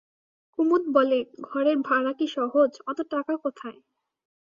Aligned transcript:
কুমুদ 0.53 0.83
বলে, 0.95 1.19
ঘরের 1.47 1.77
ভাড়া 1.87 2.11
কি 2.13 2.27
সহজ, 2.37 2.71
অত 2.89 2.99
টাকা 3.13 3.33
কোথায়? 3.43 3.79